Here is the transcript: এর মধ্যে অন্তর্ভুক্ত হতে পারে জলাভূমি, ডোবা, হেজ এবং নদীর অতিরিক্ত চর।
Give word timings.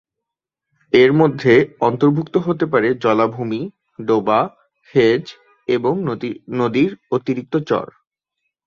এর 0.93 1.11
মধ্যে 1.13 1.53
অন্তর্ভুক্ত 1.79 2.35
হতে 2.37 2.65
পারে 2.65 2.89
জলাভূমি, 2.95 3.61
ডোবা, 3.99 4.41
হেজ 4.93 5.25
এবং 5.67 5.93
নদীর 6.59 6.91
অতিরিক্ত 7.11 7.53
চর। 7.69 7.87